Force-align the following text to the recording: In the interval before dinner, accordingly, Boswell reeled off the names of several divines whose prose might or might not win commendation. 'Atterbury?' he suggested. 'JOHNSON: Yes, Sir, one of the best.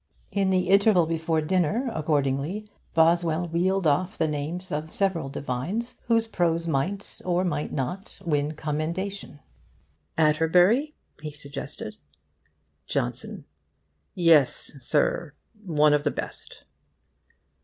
In 0.31 0.49
the 0.49 0.67
interval 0.69 1.05
before 1.05 1.41
dinner, 1.41 1.91
accordingly, 1.93 2.67
Boswell 2.95 3.47
reeled 3.49 3.85
off 3.85 4.17
the 4.17 4.27
names 4.27 4.71
of 4.71 4.91
several 4.91 5.29
divines 5.29 5.93
whose 6.07 6.27
prose 6.27 6.65
might 6.67 7.21
or 7.23 7.43
might 7.43 7.71
not 7.71 8.19
win 8.25 8.53
commendation. 8.55 9.41
'Atterbury?' 10.17 10.95
he 11.21 11.29
suggested. 11.29 11.97
'JOHNSON: 12.87 13.45
Yes, 14.15 14.71
Sir, 14.79 15.33
one 15.67 15.93
of 15.93 16.03
the 16.03 16.09
best. 16.09 16.63